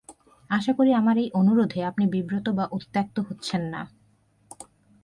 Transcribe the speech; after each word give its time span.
আশা 0.49 0.71
করি, 0.73 0.91
আমার 0.93 1.15
এই 1.17 1.29
অনুরোধে 1.33 1.79
আপনি 1.83 2.03
বিব্রত 2.07 2.47
বা 2.49 2.65
উত্ত্যক্ত 2.71 3.15
হচ্ছেন 3.19 3.61
না। 3.73 3.81